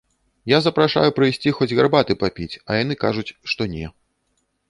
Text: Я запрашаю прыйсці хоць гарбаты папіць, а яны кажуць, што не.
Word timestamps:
Я 0.51 0.57
запрашаю 0.67 1.09
прыйсці 1.17 1.53
хоць 1.57 1.67
гарбаты 1.81 2.17
папіць, 2.23 2.59
а 2.69 2.79
яны 2.81 2.93
кажуць, 3.05 3.27
што 3.51 3.61
не. 3.77 3.85